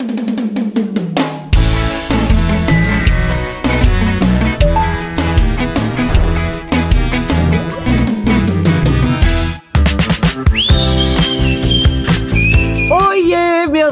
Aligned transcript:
you. 0.00 0.27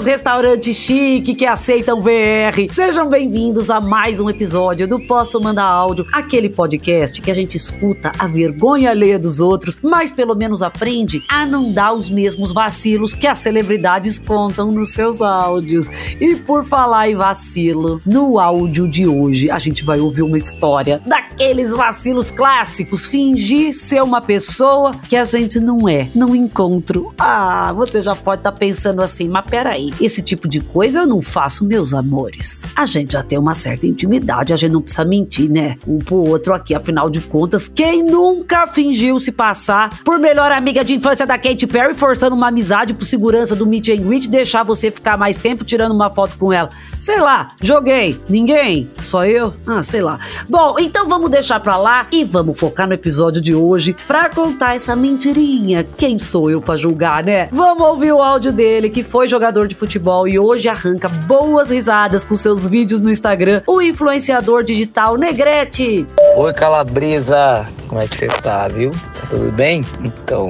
Restaurante 0.06 0.72
chique 0.72 1.34
que 1.34 1.44
aceitam 1.44 2.00
VR. 2.00 2.70
Sejam 2.70 3.10
bem-vindos 3.10 3.70
a 3.70 3.80
mais 3.80 4.20
um 4.20 4.30
episódio 4.30 4.86
do 4.86 5.04
Posso 5.04 5.40
Mandar 5.40 5.64
Áudio, 5.64 6.06
aquele 6.12 6.48
podcast 6.48 7.20
que 7.20 7.28
a 7.28 7.34
gente 7.34 7.56
escuta 7.56 8.12
a 8.16 8.28
vergonha 8.28 8.90
alheia 8.90 9.18
dos 9.18 9.40
outros, 9.40 9.76
mas 9.82 10.12
pelo 10.12 10.36
menos 10.36 10.62
aprende 10.62 11.24
a 11.28 11.44
não 11.44 11.72
dar 11.72 11.92
os 11.92 12.08
mesmos 12.08 12.52
vacilos 12.52 13.14
que 13.14 13.26
as 13.26 13.40
celebridades 13.40 14.16
contam 14.16 14.70
nos 14.70 14.90
seus 14.90 15.20
áudios. 15.20 15.88
E 16.20 16.36
por 16.36 16.64
falar 16.64 17.10
em 17.10 17.16
vacilo, 17.16 18.00
no 18.06 18.38
áudio 18.38 18.86
de 18.86 19.08
hoje 19.08 19.50
a 19.50 19.58
gente 19.58 19.84
vai 19.84 19.98
ouvir 19.98 20.22
uma 20.22 20.38
história 20.38 21.00
daqueles 21.04 21.72
vacilos 21.72 22.30
clássicos, 22.30 23.06
fingir 23.06 23.74
ser 23.74 24.04
uma 24.04 24.20
pessoa 24.20 24.94
que 25.08 25.16
a 25.16 25.24
gente 25.24 25.58
não 25.58 25.88
é, 25.88 26.08
não 26.14 26.32
encontro. 26.32 27.12
Ah, 27.18 27.72
você 27.72 28.00
já 28.00 28.14
pode 28.14 28.42
estar 28.42 28.52
tá 28.52 28.56
pensando 28.56 29.02
assim, 29.02 29.28
mas 29.28 29.44
peraí, 29.46 29.95
esse 30.00 30.22
tipo 30.22 30.46
de 30.46 30.60
coisa 30.60 31.00
eu 31.00 31.06
não 31.06 31.22
faço, 31.22 31.64
meus 31.64 31.94
amores. 31.94 32.70
A 32.76 32.86
gente 32.86 33.12
já 33.12 33.22
tem 33.22 33.38
uma 33.38 33.54
certa 33.54 33.86
intimidade, 33.86 34.52
a 34.52 34.56
gente 34.56 34.72
não 34.72 34.82
precisa 34.82 35.04
mentir, 35.04 35.50
né? 35.50 35.76
Um 35.86 35.98
pro 35.98 36.16
outro 36.16 36.52
aqui, 36.52 36.74
afinal 36.74 37.08
de 37.08 37.20
contas, 37.20 37.66
quem 37.68 38.02
nunca 38.02 38.66
fingiu 38.66 39.18
se 39.18 39.32
passar 39.32 40.02
por 40.04 40.18
melhor 40.18 40.52
amiga 40.52 40.84
de 40.84 40.94
infância 40.94 41.26
da 41.26 41.38
Katy 41.38 41.66
Perry, 41.66 41.94
forçando 41.94 42.36
uma 42.36 42.48
amizade 42.48 42.94
por 42.94 43.04
segurança 43.04 43.56
do 43.56 43.66
meet 43.66 43.88
and 43.88 44.02
greet, 44.02 44.28
deixar 44.28 44.62
você 44.62 44.90
ficar 44.90 45.16
mais 45.16 45.36
tempo 45.36 45.64
tirando 45.64 45.92
uma 45.92 46.10
foto 46.10 46.36
com 46.36 46.52
ela? 46.52 46.68
Sei 47.00 47.18
lá, 47.18 47.50
joguei. 47.62 48.18
Ninguém? 48.28 48.88
Só 49.02 49.24
eu? 49.24 49.54
Ah, 49.66 49.82
sei 49.82 50.02
lá. 50.02 50.18
Bom, 50.48 50.76
então 50.78 51.08
vamos 51.08 51.30
deixar 51.30 51.60
pra 51.60 51.76
lá 51.76 52.06
e 52.12 52.24
vamos 52.24 52.58
focar 52.58 52.86
no 52.86 52.94
episódio 52.94 53.40
de 53.40 53.54
hoje 53.54 53.96
pra 54.06 54.28
contar 54.28 54.76
essa 54.76 54.94
mentirinha. 54.94 55.86
Quem 55.96 56.18
sou 56.18 56.50
eu 56.50 56.60
pra 56.60 56.76
julgar, 56.76 57.24
né? 57.24 57.48
Vamos 57.50 57.86
ouvir 57.86 58.12
o 58.12 58.20
áudio 58.20 58.52
dele, 58.52 58.90
que 58.90 59.02
foi 59.02 59.26
jogador 59.26 59.66
de 59.66 59.74
futebol 59.74 59.85
futebol 59.86 60.26
e 60.26 60.36
hoje 60.36 60.68
arranca 60.68 61.08
boas 61.08 61.70
risadas 61.70 62.24
com 62.24 62.34
seus 62.34 62.66
vídeos 62.66 63.00
no 63.00 63.08
Instagram, 63.08 63.62
o 63.68 63.80
influenciador 63.80 64.64
digital 64.64 65.16
Negrete. 65.16 66.04
Oi, 66.36 66.52
Calabresa, 66.52 67.64
como 67.86 68.00
é 68.00 68.08
que 68.08 68.16
você 68.16 68.26
tá, 68.26 68.66
viu? 68.66 68.90
Tá 68.90 69.28
tudo 69.30 69.52
bem? 69.52 69.86
Então, 70.02 70.48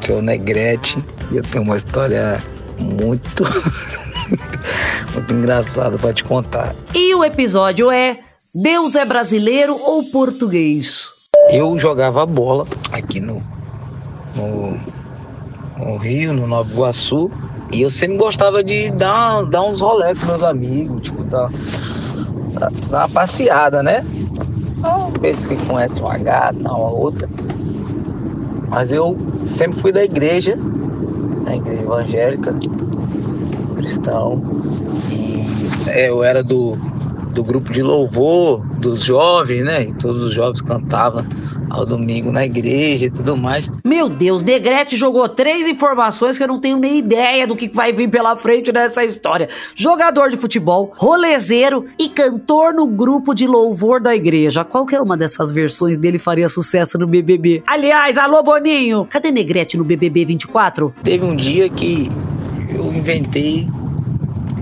que 0.00 0.10
é 0.10 0.14
o 0.16 0.20
Negrete 0.20 0.98
e 1.30 1.36
eu 1.36 1.42
tenho 1.44 1.62
uma 1.62 1.76
história 1.76 2.42
muito, 2.80 3.44
muito 5.14 5.32
engraçada 5.32 5.96
para 5.96 6.12
te 6.12 6.24
contar. 6.24 6.74
E 6.92 7.14
o 7.14 7.24
episódio 7.24 7.92
é 7.92 8.18
Deus 8.60 8.96
é 8.96 9.04
brasileiro 9.04 9.72
ou 9.72 10.02
português? 10.10 11.10
Eu 11.48 11.78
jogava 11.78 12.26
bola 12.26 12.66
aqui 12.90 13.20
no, 13.20 13.40
no, 14.34 14.80
no 15.78 15.96
Rio, 15.96 16.32
no 16.32 16.48
Nova 16.48 16.68
Iguaçu, 16.72 17.30
e 17.72 17.82
eu 17.82 17.90
sempre 17.90 18.16
gostava 18.16 18.62
de 18.62 18.90
dar, 18.90 19.44
dar 19.44 19.62
uns 19.62 19.80
rolé 19.80 20.14
com 20.14 20.26
meus 20.26 20.42
amigos, 20.42 21.02
tipo, 21.02 21.24
dar, 21.24 21.50
dar, 22.58 22.70
uma 22.88 23.08
passeada, 23.08 23.82
né? 23.82 24.04
Não 24.80 25.10
penso 25.12 25.48
que 25.48 25.56
conhece 25.66 26.00
uma 26.00 26.16
gata, 26.18 26.58
uma 26.58 26.90
outra. 26.90 27.28
Mas 28.68 28.90
eu 28.90 29.16
sempre 29.44 29.78
fui 29.78 29.92
da 29.92 30.04
igreja, 30.04 30.58
da 31.44 31.56
igreja 31.56 31.82
evangélica, 31.82 32.54
cristão. 33.76 34.42
E 35.10 35.46
eu 35.98 36.22
era 36.22 36.42
do, 36.42 36.76
do 37.32 37.42
grupo 37.42 37.72
de 37.72 37.82
louvor 37.82 38.64
dos 38.78 39.02
jovens, 39.02 39.64
né? 39.64 39.84
E 39.84 39.92
todos 39.94 40.22
os 40.24 40.34
jovens 40.34 40.60
cantavam 40.60 41.24
ao 41.74 41.84
domingo 41.84 42.30
na 42.30 42.44
igreja 42.44 43.06
e 43.06 43.10
tudo 43.10 43.36
mais. 43.36 43.70
Meu 43.84 44.08
Deus, 44.08 44.42
Negrete 44.42 44.96
jogou 44.96 45.28
três 45.28 45.66
informações 45.66 46.38
que 46.38 46.44
eu 46.44 46.48
não 46.48 46.60
tenho 46.60 46.78
nem 46.78 46.98
ideia 46.98 47.46
do 47.46 47.56
que 47.56 47.68
vai 47.68 47.92
vir 47.92 48.08
pela 48.08 48.36
frente 48.36 48.72
nessa 48.72 49.04
história. 49.04 49.48
Jogador 49.74 50.30
de 50.30 50.36
futebol, 50.36 50.92
rolezeiro 50.96 51.86
e 51.98 52.08
cantor 52.08 52.72
no 52.72 52.86
grupo 52.86 53.34
de 53.34 53.46
louvor 53.46 54.00
da 54.00 54.14
igreja. 54.14 54.64
Qualquer 54.64 55.00
uma 55.00 55.16
dessas 55.16 55.50
versões 55.50 55.98
dele 55.98 56.18
faria 56.18 56.48
sucesso 56.48 56.96
no 56.98 57.06
BBB. 57.06 57.62
Aliás, 57.66 58.16
alô 58.16 58.42
Boninho, 58.42 59.06
cadê 59.10 59.30
Negrete 59.30 59.76
no 59.76 59.84
BBB 59.84 60.24
24? 60.24 60.94
Teve 61.02 61.24
um 61.24 61.34
dia 61.34 61.68
que 61.68 62.08
eu 62.70 62.92
inventei 62.92 63.68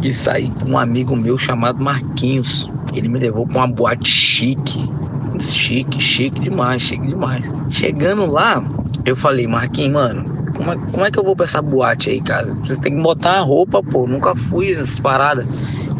de 0.01 0.13
sair 0.13 0.51
com 0.51 0.71
um 0.71 0.79
amigo 0.79 1.15
meu 1.15 1.39
chamado 1.39 1.83
Marquinhos. 1.83 2.71
Ele 2.95 3.09
me 3.09 3.19
levou 3.19 3.47
para 3.47 3.59
uma 3.59 3.69
boate 3.69 4.11
chique 4.11 4.91
chique, 5.51 6.01
chique 6.01 6.41
demais, 6.41 6.83
chique 6.83 7.07
demais. 7.07 7.45
Chegando 7.71 8.27
lá, 8.27 8.63
eu 9.05 9.17
falei, 9.17 9.47
Marquinhos, 9.47 9.93
mano, 9.93 10.25
como 10.57 10.73
é, 10.73 10.77
como 10.77 11.05
é 11.05 11.11
que 11.11 11.19
eu 11.19 11.25
vou 11.25 11.35
pra 11.35 11.45
essa 11.45 11.63
boate 11.63 12.11
aí, 12.11 12.21
cara? 12.21 12.47
Você 12.47 12.77
tem 12.77 12.95
que 12.95 13.03
botar 13.03 13.39
a 13.39 13.41
roupa, 13.41 13.83
pô. 13.83 14.07
Nunca 14.07 14.35
fui 14.35 14.75
nessas 14.75 14.99
paradas. 14.99 15.47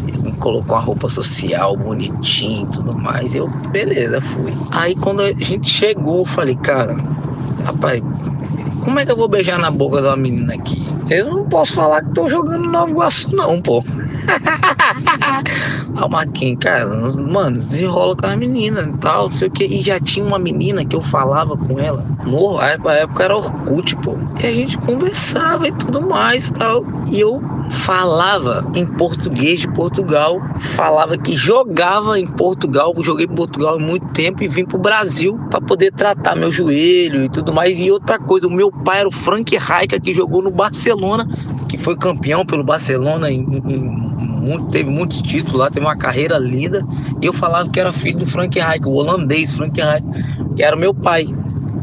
Ele 0.07 0.17
me 0.19 0.31
colocou 0.33 0.75
uma 0.75 0.83
roupa 0.83 1.09
social, 1.09 1.75
bonitinho 1.75 2.67
e 2.67 2.71
tudo 2.71 2.97
mais. 2.97 3.33
Eu, 3.33 3.47
beleza, 3.71 4.21
fui. 4.21 4.53
Aí 4.71 4.95
quando 4.95 5.21
a 5.21 5.33
gente 5.33 5.69
chegou, 5.69 6.19
eu 6.19 6.25
falei, 6.25 6.55
cara, 6.55 6.95
rapaz, 7.65 8.01
como 8.83 8.99
é 8.99 9.05
que 9.05 9.11
eu 9.11 9.17
vou 9.17 9.27
beijar 9.27 9.57
na 9.57 9.71
boca 9.71 10.01
uma 10.01 10.15
menina 10.15 10.53
aqui? 10.53 10.85
Eu 11.09 11.25
não 11.25 11.45
posso 11.45 11.73
falar 11.73 12.03
que 12.03 12.13
tô 12.13 12.29
jogando 12.29 12.69
Nova 12.69 12.89
Iguaçu, 12.89 13.35
não, 13.35 13.61
pô. 13.61 13.83
O 16.01 16.09
Marquinhos, 16.09 16.57
cara, 16.59 16.87
mano, 16.87 17.59
desenrola 17.59 18.15
com 18.15 18.25
a 18.25 18.35
menina 18.35 18.81
e 18.81 18.97
tal, 18.97 19.29
não 19.29 19.31
sei 19.31 19.47
o 19.47 19.51
que. 19.51 19.63
E 19.63 19.81
já 19.81 19.99
tinha 19.99 20.25
uma 20.25 20.39
menina 20.39 20.83
que 20.83 20.95
eu 20.95 21.01
falava 21.01 21.55
com 21.55 21.79
ela. 21.79 22.03
No, 22.25 22.59
a 22.59 22.67
época 22.67 23.23
era 23.23 23.37
Orkut, 23.37 23.95
pô. 23.97 24.17
E 24.41 24.45
a 24.45 24.51
gente 24.51 24.77
conversava 24.79 25.67
e 25.67 25.71
tudo 25.71 26.01
mais 26.01 26.49
e 26.49 26.53
tal. 26.53 26.83
E 27.11 27.19
eu 27.19 27.41
falava 27.69 28.69
em 28.75 28.85
português 28.85 29.61
de 29.61 29.67
Portugal, 29.67 30.41
falava 30.57 31.17
que 31.17 31.35
jogava 31.35 32.19
em 32.19 32.27
Portugal, 32.27 32.93
joguei 32.99 33.25
em 33.25 33.35
Portugal 33.35 33.75
há 33.75 33.79
muito 33.79 34.07
tempo 34.09 34.43
e 34.43 34.47
vim 34.47 34.65
pro 34.65 34.77
Brasil 34.77 35.39
para 35.49 35.61
poder 35.61 35.91
tratar 35.91 36.35
meu 36.35 36.51
joelho 36.51 37.23
e 37.23 37.29
tudo 37.29 37.53
mais. 37.53 37.79
E 37.79 37.91
outra 37.91 38.19
coisa, 38.19 38.47
o 38.47 38.51
meu 38.51 38.71
pai 38.71 38.99
era 38.99 39.07
o 39.07 39.11
Frank 39.11 39.55
Rijkaard 39.55 39.99
que 40.01 40.13
jogou 40.13 40.41
no 40.41 40.51
Barcelona, 40.51 41.27
que 41.69 41.77
foi 41.77 41.95
campeão 41.95 42.45
pelo 42.45 42.63
Barcelona 42.63 43.31
em, 43.31 43.41
em 43.41 44.12
muito, 44.43 44.67
teve 44.67 44.89
muitos 44.89 45.21
títulos 45.21 45.59
lá, 45.59 45.71
teve 45.71 45.85
uma 45.85 45.95
carreira 45.95 46.37
linda. 46.37 46.85
E 47.21 47.25
eu 47.25 47.33
falava 47.33 47.69
que 47.69 47.79
era 47.79 47.93
filho 47.93 48.19
do 48.19 48.25
Frank 48.25 48.59
Rijkaard, 48.59 48.87
o 48.87 48.91
holandês 48.91 49.51
Frank 49.51 49.79
Rijkaard, 49.79 50.05
que 50.55 50.63
era 50.63 50.75
meu 50.75 50.93
pai. 50.93 51.25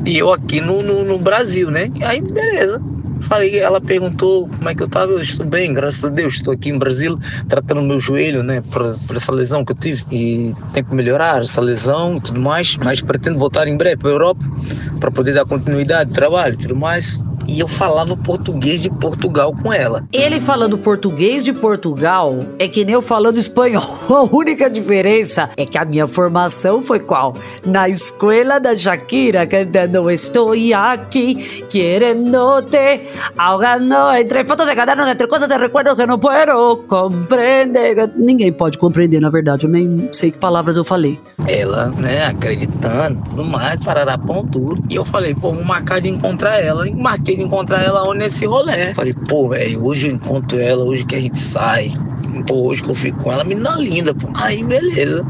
E 0.05 0.19
eu 0.19 0.33
aqui 0.33 0.61
no, 0.61 0.81
no, 0.81 1.05
no 1.05 1.19
Brasil, 1.19 1.71
né? 1.71 1.91
E 1.95 2.05
aí, 2.05 2.21
beleza. 2.21 2.81
Falei, 3.21 3.59
ela 3.59 3.81
perguntou 3.81 4.49
como 4.49 4.69
é 4.69 4.75
que 4.75 4.83
eu 4.83 4.89
tava, 4.89 5.13
eu 5.13 5.21
estou 5.21 5.45
bem, 5.45 5.75
graças 5.75 6.03
a 6.05 6.09
Deus, 6.09 6.35
estou 6.35 6.55
aqui 6.55 6.71
em 6.71 6.79
Brasil 6.79 7.19
tratando 7.49 7.83
meu 7.83 8.01
joelho, 8.01 8.43
né, 8.43 8.63
por, 8.71 8.99
por 9.07 9.15
essa 9.15 9.31
lesão 9.31 9.63
que 9.63 9.73
eu 9.73 9.77
tive 9.77 10.03
e 10.11 10.55
tem 10.73 10.83
que 10.83 10.95
melhorar 10.95 11.43
essa 11.43 11.61
lesão 11.61 12.17
e 12.17 12.21
tudo 12.23 12.41
mais, 12.41 12.77
mas 12.79 13.03
pretendo 13.03 13.39
voltar 13.39 13.69
em 13.69 13.77
breve 13.77 13.99
para 13.99 14.09
a 14.09 14.13
Europa 14.13 14.45
para 14.99 15.11
poder 15.11 15.35
dar 15.35 15.45
continuidade 15.45 16.09
ao 16.09 16.15
trabalho 16.15 16.55
e 16.55 16.57
tudo 16.57 16.75
mais 16.75 17.23
e 17.47 17.61
eu 17.61 17.69
falava 17.69 18.17
português 18.17 18.81
de 18.81 18.91
Portugal 18.91 19.55
com 19.63 19.73
ela. 19.73 20.05
Ele 20.13 20.41
falando 20.41 20.79
português 20.79 21.43
de 21.43 21.53
Portugal 21.53 22.39
é 22.59 22.69
que 22.69 22.85
nem 22.85 22.95
eu 22.95 23.03
falando 23.03 23.39
espanhol. 23.39 23.83
A 24.11 24.23
única 24.23 24.69
diferença 24.69 25.51
é 25.57 25.65
que 25.65 25.79
a 25.79 25.85
minha 25.85 26.07
formação 26.07 26.83
foi 26.83 27.01
qual? 27.01 27.35
Na 27.65 27.89
escola 27.89 28.59
da 28.59 28.77
Shakira, 28.77 29.47
cantando 29.47 30.11
Estou 30.11 30.53
aqui, 30.75 31.35
querendo 31.69 32.63
te, 32.63 33.01
ahogando 33.37 34.13
entre 34.19 34.45
fotos 34.45 34.67
de 34.67 34.75
cadernos, 34.75 35.09
entre 35.09 35.27
coisas 35.27 35.49
de 35.49 35.57
recuerdos 35.57 35.95
que 35.95 36.07
não 36.07 36.19
puedo 36.19 36.85
compreender. 36.89 38.11
Ninguém 38.17 38.53
pode 38.53 38.79
compreender, 38.79 39.21
na 39.21 39.31
verdade, 39.31 39.65
eu 39.65 39.71
nem 39.71 40.09
sei 40.13 40.31
que 40.31 40.39
palavras 40.39 40.77
eu 40.77 40.85
falei. 40.85 41.19
Ela, 41.47 41.87
né, 41.87 42.27
acreditando, 42.27 43.23
tudo 43.29 43.45
mais, 43.45 43.81
parará 43.81 44.19
pão 44.19 44.45
duro. 44.45 44.83
E 44.89 44.97
eu 44.97 45.05
falei, 45.05 45.35
pô, 45.35 45.53
vou 45.53 45.65
marcar 45.65 46.01
de 46.01 46.09
encontrar 46.09 46.61
ela. 46.61 46.89
E 46.89 46.95
marquei 46.95 47.30
de 47.37 47.43
encontrar 47.43 47.83
ela 47.83 48.03
onde 48.09 48.19
nesse 48.19 48.47
rolê. 48.47 48.95
Falei, 48.95 49.13
pô, 49.13 49.49
velho, 49.49 49.85
hoje 49.85 50.09
eu 50.09 50.15
encontro 50.15 50.59
ela, 50.59 50.85
hoje 50.85 51.05
que 51.05 51.15
a 51.15 51.21
gente 51.21 51.39
sai. 51.39 51.93
Pô, 52.47 52.69
hoje 52.69 52.83
que 52.83 52.89
eu 52.89 52.95
fico 52.95 53.23
com 53.23 53.33
ela, 53.33 53.45
menina 53.45 53.77
linda, 53.79 54.15
pô. 54.15 54.29
Aí, 54.35 54.63
beleza. 54.63 55.25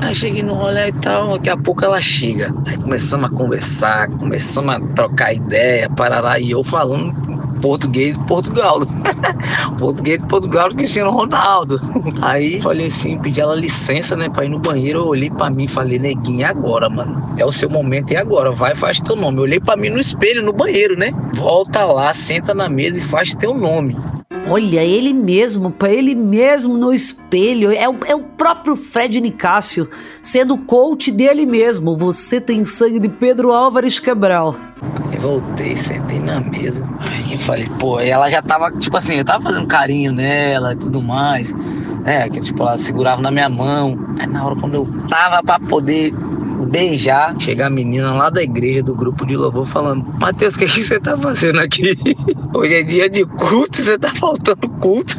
Aí 0.00 0.14
cheguei 0.14 0.42
no 0.42 0.54
rolê 0.54 0.88
e 0.88 0.92
tal, 0.92 1.32
daqui 1.32 1.48
a 1.48 1.56
pouco 1.56 1.84
ela 1.84 2.00
chega. 2.00 2.54
Aí 2.66 2.76
começamos 2.76 3.26
a 3.26 3.28
conversar, 3.30 4.08
começamos 4.10 4.74
a 4.74 4.80
trocar 4.94 5.32
ideia, 5.32 5.88
parará, 5.88 6.38
e 6.38 6.50
eu 6.50 6.62
falando 6.62 7.14
português 7.60 8.16
de 8.16 8.24
Portugal. 8.24 8.80
português 9.78 10.20
de 10.20 10.26
Portugal 10.26 10.68
do 10.68 10.76
Cristiano 10.76 11.10
Ronaldo. 11.10 11.80
Aí 12.20 12.60
falei 12.60 12.88
assim, 12.88 13.18
pedi 13.18 13.40
ela 13.40 13.54
licença, 13.54 14.14
né, 14.16 14.28
pra 14.28 14.44
ir 14.44 14.48
no 14.48 14.58
banheiro. 14.58 15.00
Eu 15.00 15.06
olhei 15.06 15.30
pra 15.30 15.50
mim 15.50 15.64
e 15.64 15.68
falei, 15.68 15.98
neguinho, 15.98 16.46
agora, 16.46 16.88
mano. 16.88 17.25
É 17.36 17.44
o 17.44 17.52
seu 17.52 17.68
momento 17.68 18.12
e 18.12 18.16
agora. 18.16 18.50
Vai, 18.50 18.74
faz 18.74 19.00
teu 19.00 19.16
nome. 19.16 19.38
Eu 19.38 19.42
olhei 19.42 19.60
pra 19.60 19.76
mim 19.76 19.90
no 19.90 20.00
espelho, 20.00 20.42
no 20.42 20.52
banheiro, 20.52 20.96
né? 20.96 21.12
Volta 21.34 21.84
lá, 21.84 22.12
senta 22.14 22.54
na 22.54 22.68
mesa 22.68 22.98
e 22.98 23.02
faz 23.02 23.34
teu 23.34 23.54
nome. 23.54 23.96
Olha, 24.48 24.80
ele 24.84 25.12
mesmo, 25.12 25.72
para 25.72 25.90
ele 25.90 26.14
mesmo 26.14 26.76
no 26.78 26.94
espelho. 26.94 27.72
É 27.72 27.88
o, 27.88 27.96
é 28.06 28.14
o 28.14 28.22
próprio 28.22 28.76
Fred 28.76 29.20
Nicásio 29.20 29.88
sendo 30.22 30.56
coach 30.56 31.10
dele 31.10 31.44
mesmo. 31.44 31.96
Você 31.96 32.40
tem 32.40 32.64
sangue 32.64 33.00
de 33.00 33.08
Pedro 33.08 33.52
Álvares 33.52 33.98
Cabral. 33.98 34.54
Aí 35.10 35.18
voltei, 35.18 35.76
sentei 35.76 36.20
na 36.20 36.40
mesa. 36.40 36.88
Aí 37.00 37.36
falei, 37.38 37.66
pô, 37.80 38.00
e 38.00 38.08
ela 38.08 38.30
já 38.30 38.40
tava, 38.40 38.70
tipo 38.70 38.96
assim, 38.96 39.16
eu 39.16 39.24
tava 39.24 39.42
fazendo 39.42 39.66
carinho 39.66 40.12
nela 40.12 40.74
e 40.74 40.76
tudo 40.76 41.02
mais. 41.02 41.52
né? 42.04 42.28
que 42.28 42.40
tipo, 42.40 42.62
ela 42.62 42.78
segurava 42.78 43.20
na 43.20 43.32
minha 43.32 43.48
mão. 43.48 43.98
Aí 44.16 44.28
na 44.28 44.44
hora 44.44 44.54
quando 44.54 44.74
eu 44.74 44.88
tava 45.08 45.42
pra 45.42 45.58
poder 45.58 46.14
beijar. 46.64 47.38
Chega 47.38 47.66
a 47.66 47.70
menina 47.70 48.14
lá 48.14 48.30
da 48.30 48.42
igreja, 48.42 48.82
do 48.82 48.94
grupo 48.94 49.26
de 49.26 49.36
louvor, 49.36 49.66
falando: 49.66 50.04
Mateus, 50.18 50.54
o 50.54 50.58
que, 50.58 50.66
que 50.66 50.82
você 50.82 50.98
tá 50.98 51.16
fazendo 51.16 51.60
aqui? 51.60 51.96
Hoje 52.54 52.74
é 52.74 52.82
dia 52.82 53.08
de 53.08 53.24
culto, 53.24 53.82
você 53.82 53.98
tá 53.98 54.08
faltando 54.08 54.68
culto. 54.80 55.16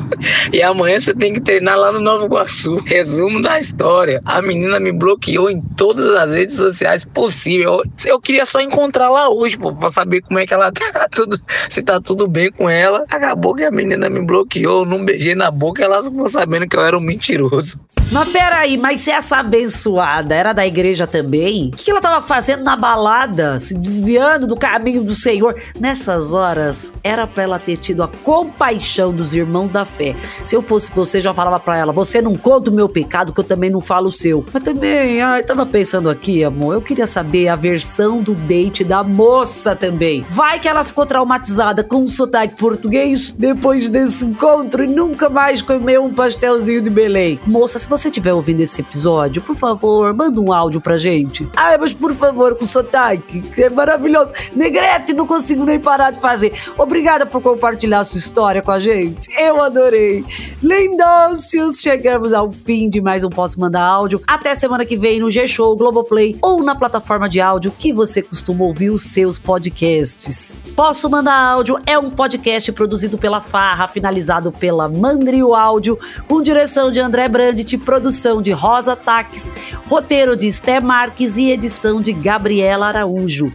E 0.51 0.62
amanhã 0.62 1.00
você 1.00 1.13
tem 1.13 1.34
que 1.34 1.39
treinar 1.39 1.78
lá 1.78 1.92
no 1.92 2.00
Novo 2.00 2.25
Iguaçu. 2.25 2.78
Resumo 2.78 3.42
da 3.42 3.60
história: 3.60 4.22
a 4.25 4.42
menina 4.42 4.80
me 4.80 4.92
bloqueou 4.92 5.50
em 5.50 5.62
todas 5.62 6.16
as 6.16 6.31
redes 6.31 6.57
sociais 6.57 7.06
possíveis. 7.06 7.68
Eu, 8.06 8.19
queria 8.19 8.45
só 8.45 8.60
encontrar 8.62 9.10
lá 9.10 9.30
hoje, 9.30 9.57
pô, 9.57 9.74
pra 9.74 9.90
saber 9.90 10.22
como 10.22 10.40
é 10.40 10.45
que 10.45 10.54
ela 10.54 10.72
tá, 10.74 11.07
tudo, 11.10 11.40
se 11.69 11.81
tá 11.81 12.00
tudo 12.00 12.28
bem 12.28 12.51
com 12.51 12.69
ela. 12.69 13.06
Acabou 13.10 13.54
que 13.54 13.63
a 13.63 13.72
menina 13.72 14.10
me 14.10 14.22
bloqueou, 14.22 14.86
não 14.86 15.04
beijei 15.04 15.36
na 15.36 15.51
boca, 15.51 15.83
ela 15.83 16.04
ficou 16.04 16.28
sabendo 16.28 16.68
que 16.68 16.75
eu 16.75 16.81
era 16.81 16.98
um 16.98 17.01
mentiroso. 17.01 17.80
Mas 18.12 18.30
peraí, 18.30 18.78
mas 18.78 19.01
se 19.01 19.12
essa 19.12 19.38
abençoada 19.38 20.33
era 20.33 20.54
da 20.54 20.66
igreja 20.66 21.06
também, 21.06 21.26
o 21.27 21.75
que 21.75 21.91
ela 21.91 22.01
tava 22.01 22.25
fazendo 22.25 22.63
na 22.63 22.75
balada, 22.75 23.59
se 23.59 23.77
desviando 23.77 24.47
do 24.47 24.56
caminho 24.56 25.03
do 25.03 25.13
Senhor? 25.13 25.56
Nessas 25.79 26.33
horas, 26.33 26.94
era 27.03 27.27
para 27.27 27.44
ela 27.44 27.59
ter 27.59 27.77
tido 27.77 28.03
a 28.03 28.07
compaixão 28.07 29.13
dos 29.13 29.33
irmãos 29.33 29.71
da 29.71 29.85
fé. 29.85 30.15
Se 30.44 30.56
eu 30.56 30.62
fosse 30.62 30.91
você, 30.91 31.19
já 31.19 31.33
falava 31.33 31.59
para 31.59 31.77
ela: 31.77 31.91
você 31.91 32.21
não 32.21 32.35
conta 32.35 32.71
o 32.71 32.74
meu 32.74 32.88
pecado, 32.88 33.33
que 33.33 33.39
eu 33.39 33.44
também 33.44 33.69
não 33.69 33.81
falo 33.81 34.09
o 34.09 34.13
seu. 34.13 34.45
Mas 34.53 34.63
também, 34.63 35.21
ai, 35.21 35.44
tava 35.44 35.65
pensando 35.65 36.09
aqui, 36.09 36.44
amor, 36.44 36.75
eu 36.75 36.81
queria 36.81 37.07
saber 37.07 37.47
a 37.50 37.56
versão 37.56 38.21
do 38.21 38.33
date 38.33 38.83
da 38.83 39.03
moça 39.03 39.75
também. 39.75 40.25
Vai 40.30 40.59
que 40.59 40.68
ela 40.68 40.83
ficou 40.83 41.06
traumatizada 41.06 41.83
com 41.83 42.03
o 42.03 42.07
sotaque 42.07 42.56
português 42.56 43.31
depois 43.31 43.89
desse 43.89 44.25
encontro 44.25 44.83
e 44.83 44.88
nunca 44.88 45.30
mais 45.30 45.62
comeu 45.62 46.03
um 46.03 46.13
pastelzinho 46.13 46.81
de 46.81 46.89
Belém. 46.89 47.39
Moça, 47.45 47.80
se 47.80 47.88
você 47.88 48.09
estiver 48.09 48.33
ouvindo 48.33 48.62
esse 48.62 48.81
episódio, 48.81 49.41
por 49.41 49.56
favor, 49.56 50.13
manda 50.13 50.39
um 50.39 50.51
áudio 50.51 50.81
pra 50.81 50.97
gente. 50.97 51.17
Ai, 51.56 51.78
mas 51.78 51.94
por 51.94 52.14
favor, 52.14 52.56
com 52.56 52.66
sotaque, 52.66 53.42
que 53.42 53.64
é 53.64 53.69
maravilhoso. 53.69 54.34
Negrete, 54.56 55.14
não 55.14 55.25
consigo 55.25 55.66
nem 55.66 55.80
parar 55.80 56.12
de 56.12 56.19
fazer. 56.19 56.54
Obrigada 56.78 57.25
por 57.25 57.42
compartilhar 57.42 58.04
sua 58.04 58.18
história 58.18 58.62
com 58.62 58.72
a 58.72 58.80
gente. 58.80 59.30
Eu 59.38 59.62
adorei. 59.62 60.25
Lindócios, 60.62 61.80
chegamos 61.80 62.34
ao 62.34 62.52
fim 62.52 62.90
de 62.90 63.02
mais 63.02 63.24
um 63.24 63.30
Posso 63.30 63.60
Mandar 63.60 63.84
Áudio. 63.84 64.22
Até 64.28 64.56
semana 64.56 64.86
que 64.86 64.98
vem 64.98 65.19
no 65.19 65.31
G-Show, 65.31 65.75
Globoplay 65.75 66.38
ou 66.42 66.64
na 66.64 66.75
plataforma 66.75 67.30
de 67.30 67.40
áudio 67.40 67.72
que 67.78 67.94
você 67.94 68.22
costuma 68.22 68.64
ouvir 68.64 68.90
os 68.90 69.04
seus 69.04 69.40
podcasts. 69.40 70.58
Posso 70.75 71.10
Mandar 71.10 71.38
Áudio 71.38 71.80
é 71.86 71.98
um 71.98 72.10
podcast 72.10 72.72
produzido 72.72 73.18
pela 73.18 73.42
Farra, 73.42 73.88
finalizado 73.88 74.52
pela 74.52 74.88
Mandrio 74.88 75.56
Áudio, 75.56 75.98
com 76.28 76.42
direção 76.42 76.92
de 76.92 77.00
André 77.00 77.28
Brandt, 77.28 77.78
produção 77.78 78.42
de 78.42 78.52
Rosa 78.52 78.96
Taques, 78.96 79.52
roteiro 79.88 80.36
de 80.36 80.48
Esté 80.48 80.80
Marques 81.07 81.38
e 81.38 81.51
edição 81.51 82.01
de 82.01 82.12
Gabriela 82.12 82.88
Araújo. 82.88 83.50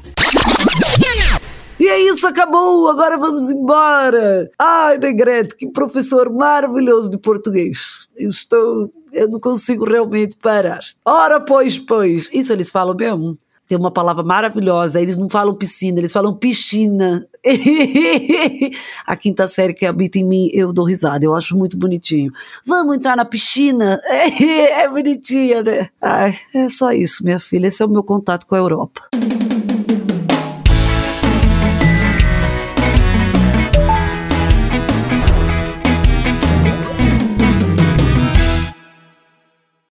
E 1.79 1.87
é 1.87 2.01
isso, 2.01 2.27
acabou! 2.27 2.89
Agora 2.89 3.19
vamos 3.19 3.51
embora! 3.51 4.51
Ai, 4.59 4.97
Negrete, 4.97 5.55
que 5.57 5.71
professor 5.71 6.33
maravilhoso 6.33 7.11
de 7.11 7.19
português! 7.19 8.09
Eu 8.17 8.31
estou. 8.31 8.91
Eu 9.13 9.29
não 9.29 9.39
consigo 9.39 9.85
realmente 9.85 10.35
parar. 10.39 10.81
Ora, 11.05 11.41
pois, 11.41 11.79
pois! 11.79 12.31
Isso 12.33 12.55
eles 12.55 12.71
falam 12.71 12.97
mesmo? 12.97 13.37
Tem 13.69 13.79
uma 13.79 13.91
palavra 13.91 14.23
maravilhosa. 14.23 15.01
Eles 15.01 15.17
não 15.17 15.29
falam 15.29 15.55
piscina, 15.55 15.99
eles 15.99 16.13
falam 16.13 16.35
piscina. 16.35 17.27
a 19.07 19.17
quinta 19.17 19.49
série 19.49 19.75
que 19.75 19.87
habita 19.87 20.19
em 20.19 20.25
mim, 20.25 20.49
eu 20.53 20.73
dou 20.73 20.85
risada, 20.85 21.25
eu 21.25 21.35
acho 21.35 21.57
muito 21.57 21.77
bonitinho. 21.77 22.33
Vamos 22.65 22.97
entrar 22.97 23.17
na 23.17 23.25
piscina? 23.25 24.01
é 24.09 24.89
bonitinha, 24.89 25.63
né? 25.63 25.89
Ai, 26.01 26.35
é 26.55 26.69
só 26.69 26.93
isso, 26.93 27.25
minha 27.25 27.41
filha. 27.41 27.67
Esse 27.67 27.83
é 27.83 27.87
o 27.87 27.89
meu 27.89 28.03
contato 28.03 28.47
com 28.47 28.55
a 28.55 28.59
Europa. 28.59 29.03